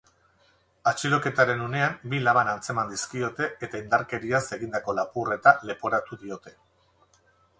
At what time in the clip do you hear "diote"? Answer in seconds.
6.23-6.57